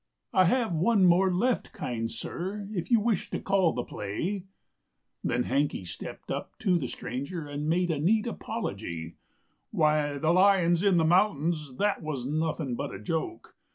"I 0.33 0.45
have 0.45 0.73
one 0.73 1.05
more 1.05 1.31
left, 1.31 1.73
kind 1.73 2.09
sir, 2.09 2.67
if 2.71 2.89
you 2.89 2.99
wish 2.99 3.29
to 3.29 3.39
call 3.39 3.71
the 3.73 3.83
play." 3.83 4.45
Then 5.23 5.43
Hanke 5.43 5.85
stepped 5.87 6.31
up 6.31 6.57
to 6.57 6.79
the 6.79 6.87
stranger 6.87 7.45
and 7.47 7.69
made 7.69 7.91
a 7.91 7.99
neat 7.99 8.25
apology, 8.25 9.17
"Why, 9.69 10.17
the 10.17 10.33
lions 10.33 10.81
in 10.81 10.97
the 10.97 11.05
mountains, 11.05 11.75
that 11.75 12.01
was 12.01 12.25
nothing 12.25 12.73
but 12.73 12.91
a 12.91 12.99
joke. 12.99 13.55